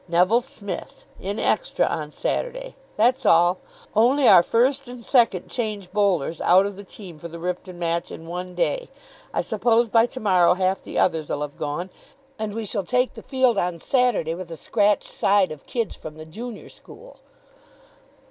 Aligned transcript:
"Neville 0.07 0.41
Smith. 0.41 1.05
In 1.19 1.37
extra 1.37 1.85
on 1.85 2.09
Saturday. 2.09 2.75
That's 2.97 3.23
all. 3.23 3.59
Only 3.95 4.27
our 4.27 4.41
first 4.41 4.87
and 4.87 5.05
second 5.05 5.47
change 5.47 5.91
bowlers 5.91 6.41
out 6.41 6.65
of 6.65 6.75
the 6.75 6.83
team 6.83 7.19
for 7.19 7.27
the 7.27 7.37
Ripton 7.37 7.77
match 7.77 8.11
in 8.11 8.25
one 8.25 8.55
day. 8.55 8.89
I 9.31 9.43
suppose 9.43 9.89
by 9.89 10.07
to 10.07 10.19
morrow 10.19 10.55
half 10.55 10.81
the 10.81 10.97
others'll 10.97 11.41
have 11.43 11.55
gone, 11.55 11.91
and 12.39 12.55
we 12.55 12.65
shall 12.65 12.83
take 12.83 13.13
the 13.13 13.21
field 13.21 13.59
on 13.59 13.77
Saturday 13.77 14.33
with 14.33 14.51
a 14.51 14.57
scratch 14.57 15.03
side 15.03 15.51
of 15.51 15.67
kids 15.67 15.95
from 15.95 16.15
the 16.17 16.25
Junior 16.25 16.67
School." 16.69 17.19